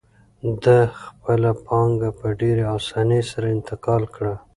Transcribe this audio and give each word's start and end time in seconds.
ده 0.63 0.77
خپله 1.01 1.51
پانګه 1.65 2.09
په 2.19 2.27
ډېرې 2.39 2.65
اسانۍ 2.77 3.21
سره 3.31 3.45
انتقال 3.55 4.03
کړه. 4.15 4.33